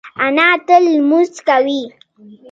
[0.25, 1.81] انا تل لمونځ کوي